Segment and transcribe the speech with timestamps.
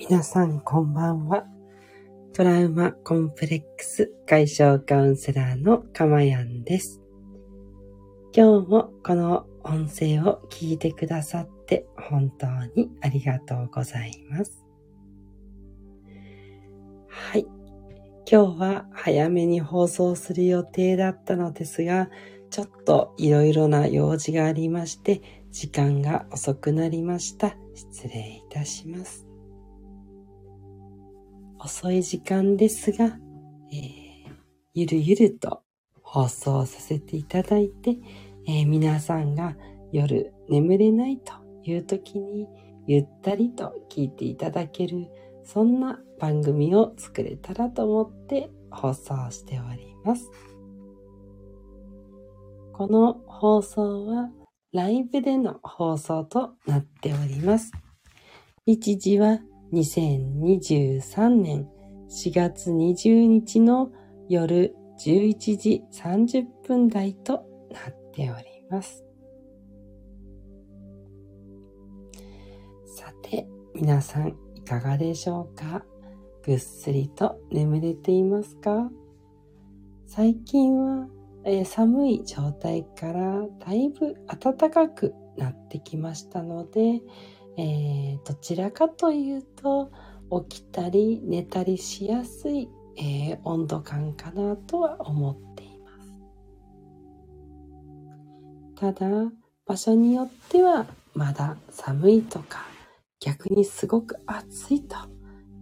[0.00, 1.44] 皆さんこんばんは。
[2.32, 7.02] トラウマコンプレックス解消カウンセラーのかまやんです。
[8.34, 14.64] 今日もこの音声を聞いてくださって本当にありがとうございます。
[17.06, 17.46] はい。
[18.26, 22.08] 今日は早めに放送する予定だったのですが、
[22.48, 25.20] ちょっといろいろな用事がありまして、
[25.50, 27.54] 時間が遅くなりました。
[27.74, 29.29] 失礼いたします。
[31.62, 33.18] 遅い時間ですが、
[33.70, 34.32] えー、
[34.72, 35.62] ゆるゆると
[36.02, 37.98] 放送させていただいて、
[38.48, 39.54] えー、皆さんが
[39.92, 42.46] 夜眠れないという時に
[42.86, 45.08] ゆったりと聞いていただける
[45.44, 50.30] そんな番組を作れたらと思って放送しております。
[52.72, 54.30] この放送は
[54.72, 57.70] ライブでの放送となっております。
[58.64, 59.40] 日時は
[59.72, 61.68] 2023年
[62.08, 63.92] 4月20日の
[64.28, 69.04] 夜11時30分台となっております。
[72.84, 75.84] さて、皆さんいかがでしょうか？
[76.44, 78.90] ぐっすりと眠れていますか？
[80.06, 81.06] 最近は、
[81.44, 87.00] えー、寒い状態からだいぶ暖かくなってきましたので、
[87.60, 89.92] えー、どちらかというと
[90.48, 96.10] 起きたり寝たりしやすい、えー、温度感かなとは思っています。
[98.76, 99.30] ただ
[99.66, 102.64] 場所によってはまだ寒いとか
[103.20, 104.96] 逆にすごく暑いと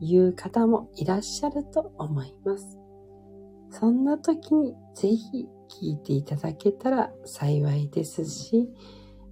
[0.00, 2.78] いう方もいらっしゃると思います。
[3.70, 8.68] そんな時にぜひ聞いていただけたら幸いですし、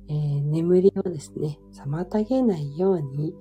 [0.09, 3.35] えー、眠りをですね、妨げないように、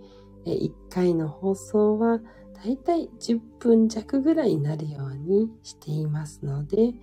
[0.46, 2.20] えー、1回の放送は
[2.54, 6.94] だいたい10分弱ぐらいになるようにしていますので、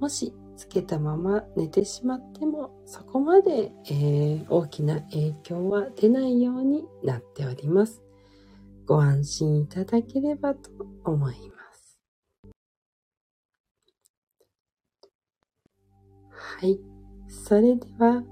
[0.00, 8.02] もしつけたまま寝てしまってもそこまで、えー、大きな影響は出ないようになっております。
[8.86, 10.70] ご安心いただければと
[11.04, 11.98] 思います。
[16.30, 16.78] はい。
[17.28, 18.22] それでは、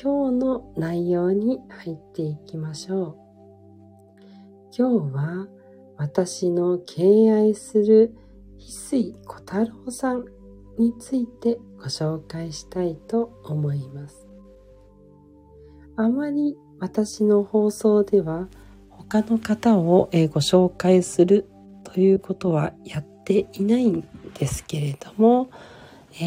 [0.00, 3.16] 今日の内容に入っていきましょう。
[4.76, 5.46] 今日は
[5.96, 8.16] 私の敬愛する
[8.58, 10.24] 翡翠小太郎さん
[10.78, 14.26] についてご紹介したいと思います。
[15.96, 18.48] あまり私の放送では
[18.88, 21.48] 他の方をご紹介する
[21.84, 25.50] ということはやっていないんですけれども、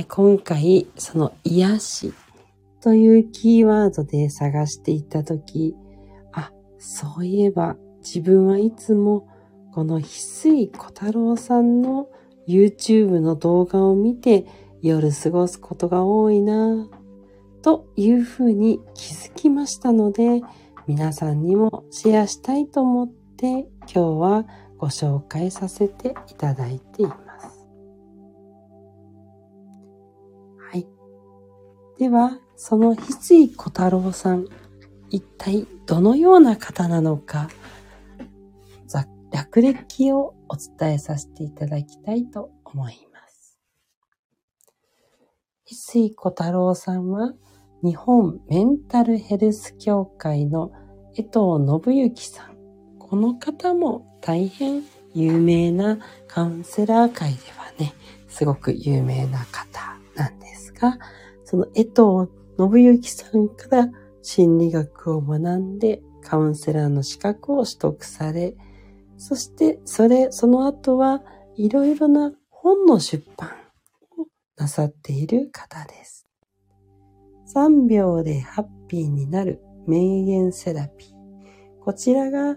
[0.08, 2.14] 今回その癒し
[2.85, 5.75] というキーワードで探していたとき、
[6.31, 9.28] あ、そういえば自分はいつも
[9.73, 12.09] この翡翠小太郎さんの
[12.47, 14.46] YouTube の動画を見て
[14.84, 16.88] 夜過ごすことが多いな
[17.63, 20.44] というふうに気づきましたので、
[20.85, 24.46] 皆さんにもシェアしたいと思って今日は
[24.78, 27.67] ご紹介させていただいています。
[30.72, 30.88] はい。
[31.97, 34.48] では、その翡翠小太郎さん、
[35.10, 37.50] 一体どのような方なのか、
[39.36, 43.60] 略歴をお伝えさせていただきたいと思います。
[45.66, 47.34] 翡翠小太郎さんは、
[47.84, 50.72] 日本メンタルヘルス協会の
[51.16, 51.36] 江藤
[51.86, 52.56] 信之さん。
[52.98, 54.84] この方も大変
[55.14, 57.94] 有名なカウンセラー界ではね、
[58.30, 60.98] すごく有名な方なんですが、
[61.44, 63.90] その江藤信之さんから
[64.22, 68.56] 心理学を学んでカウンセラーの資格を取得され、
[69.18, 71.22] そしてそれ、その後は
[71.56, 73.50] いろいろな本の出版
[74.18, 74.28] を
[74.58, 76.28] なさっている方です。
[77.54, 81.84] 3秒でハッピーになる名言セラピー。
[81.84, 82.56] こちらが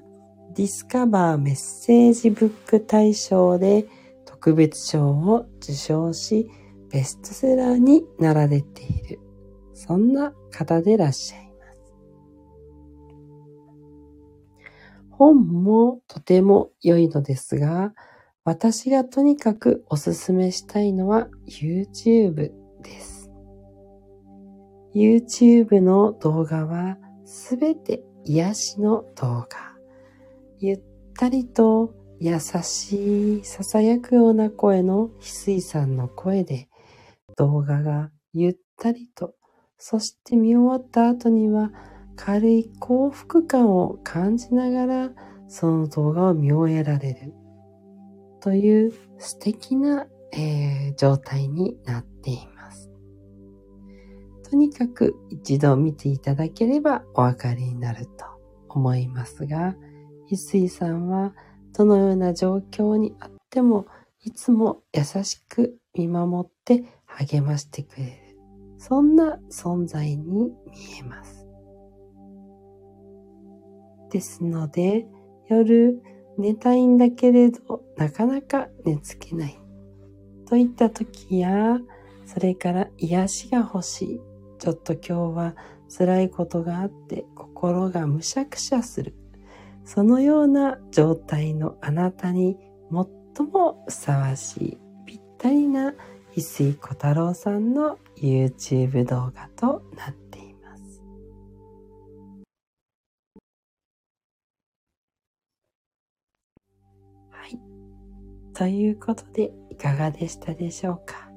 [0.54, 3.86] ディスカバーメッセージブック大賞で
[4.24, 6.50] 特別賞を受賞し、
[6.90, 9.20] ベストセラーになられている
[9.78, 11.94] そんな方でいらっしゃいます。
[15.12, 17.94] 本もとても良いのですが、
[18.42, 22.50] 私がとにかくおすすめしたいのは YouTube
[22.82, 23.30] です。
[24.96, 29.48] YouTube の動画はすべて癒しの動画。
[30.58, 30.80] ゆっ
[31.14, 36.68] たりと優しい囁くような声の翡翠さんの声で
[37.36, 39.37] 動画がゆったりと
[39.78, 41.70] そして見終わった後には
[42.16, 45.10] 軽い幸福感を感じながら
[45.46, 47.32] その動画を見終えられる
[48.40, 52.90] という素敵な、えー、状態になっています。
[54.50, 58.24] とにかく一度見ていただければお分かりになると
[58.68, 59.76] 思いますが、
[60.30, 61.34] 翡翠さんは
[61.76, 63.86] どのような状況にあっても
[64.22, 68.27] いつも優しく見守って励ましてくれる。
[68.78, 70.52] そんな存在に見
[71.00, 71.46] えます。
[74.10, 75.06] ですので、
[75.48, 76.00] 夜
[76.38, 79.60] 寝たいんだけれど、なかなか寝つけない。
[80.46, 81.78] といった時や、
[82.24, 84.20] それから癒しが欲しい。
[84.58, 85.56] ちょっと今日は
[85.96, 89.14] 辛いことがあって心がむしゃくしゃする。
[89.84, 92.56] そのような状態のあなたに
[93.36, 95.94] 最もふさわしいぴったりな
[96.34, 101.02] 翡翠小太郎さんの YouTube 動画となっています。
[107.30, 107.58] はい。
[108.54, 111.30] ということでいかがでしたでしょうか？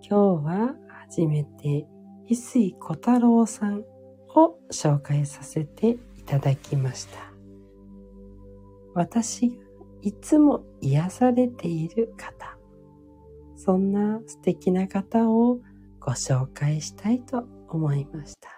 [0.00, 0.74] 今日は
[1.06, 1.86] 初めて
[2.28, 3.84] 翡翠小太郎さん
[4.34, 7.18] を紹介させていただきました。
[8.94, 9.54] 私が
[10.02, 12.56] いつも癒されている方、
[13.56, 15.58] そんな素敵な方を
[16.08, 18.48] ご紹介したいと思いました。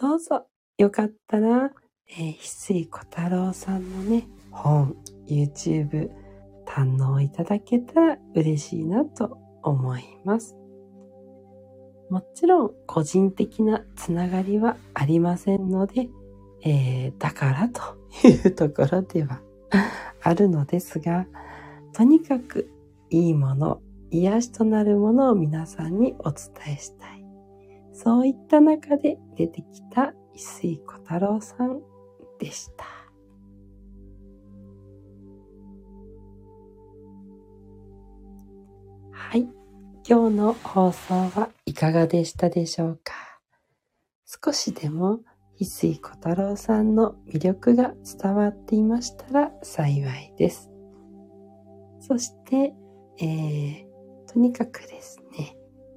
[0.00, 0.46] どうぞ
[0.78, 1.72] よかったら、
[2.06, 4.94] えー、翡翠小太郎さんのね、本、
[5.26, 6.08] YouTube
[6.64, 10.54] 堪能いただけたら嬉しいなと思います。
[12.08, 16.08] もちろん個人的なつながりはありませんので、
[16.62, 19.40] えー、だからというところでは
[20.22, 21.26] あるのですが、
[21.92, 22.70] とにかく
[23.10, 27.24] いいもの、癒しとなるものを皆さんにお伝えしたい。
[27.92, 31.80] そういった中で出てきた翡翠小太郎さん
[32.38, 32.84] でした。
[39.10, 39.48] はい。
[40.08, 43.12] 今日の放送はいかがでしたでしょうか？
[44.24, 45.20] 少しでも
[45.60, 50.70] 翡翠小太郎さんの魅力が伝わっていましたら幸いです。
[52.00, 52.72] そして、
[53.18, 53.89] えー、
[54.32, 55.56] とにかくですね、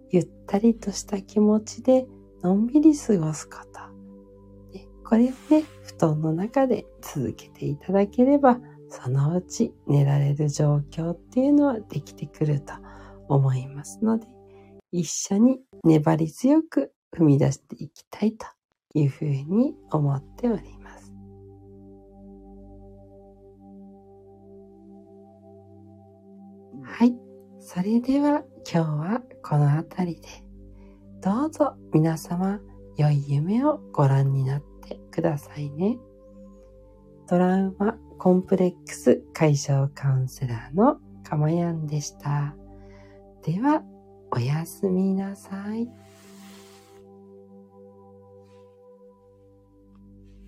[0.09, 2.07] ゆったりとした気持ちで
[2.41, 3.83] のんびり過ごすこと。
[5.07, 8.59] これをね、布団の中で続けていただければ、
[8.89, 12.73] そのうち寝られる状況っていうのはできてくると
[13.27, 14.25] 思いますので、
[14.91, 18.47] 一緒に粘り強く踏み出していきたいと
[18.95, 21.13] いうふうに思っております。
[26.83, 27.32] はい。
[27.65, 30.27] それでは今日はこの辺りで、
[31.21, 32.59] どうぞ皆様
[32.97, 35.97] 良い夢をご覧になってくださいね。
[37.25, 42.53] トラウマコンプレックス解消カウンセラーのかまやんでした。
[43.43, 43.81] では、
[44.31, 45.89] おやすみなさい。